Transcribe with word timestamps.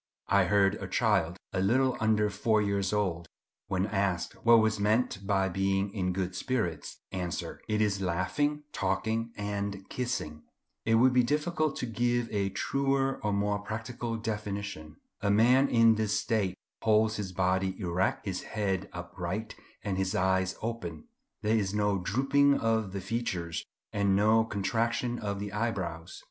I 0.29 0.45
heard 0.45 0.81
a 0.81 0.87
child, 0.87 1.37
a 1.53 1.59
little 1.59 1.95
under 1.99 2.31
four 2.31 2.59
years 2.59 2.91
old, 2.91 3.27
when 3.67 3.85
asked 3.85 4.33
what 4.43 4.57
was 4.59 4.79
meant 4.79 5.27
by 5.27 5.47
being 5.47 5.93
in 5.93 6.11
good 6.11 6.33
spirits, 6.35 6.97
answer, 7.11 7.61
"It 7.67 7.81
is 7.83 8.01
laughing, 8.01 8.63
talking, 8.71 9.31
and 9.37 9.87
kissing." 9.89 10.41
It 10.85 10.95
would 10.95 11.13
be 11.13 11.21
difficult 11.21 11.75
to 11.75 11.85
give 11.85 12.27
a 12.31 12.49
truer 12.49 13.19
and 13.23 13.37
more 13.37 13.59
practical 13.59 14.17
definition. 14.17 14.95
A 15.21 15.29
man 15.29 15.69
in 15.69 15.93
this 15.93 16.19
state 16.19 16.55
holds 16.81 17.17
his 17.17 17.31
body 17.31 17.79
erect, 17.79 18.25
his 18.25 18.41
head 18.41 18.89
upright, 18.93 19.53
and 19.83 19.99
his 19.99 20.15
eyes 20.15 20.55
open. 20.63 21.09
There 21.43 21.55
is 21.55 21.75
no 21.75 21.99
drooping 21.99 22.57
of 22.59 22.91
the 22.91 23.01
features, 23.01 23.63
and 23.93 24.15
no 24.15 24.45
contraction 24.45 25.19
of 25.19 25.39
the 25.39 25.53
eyebrows. 25.53 26.19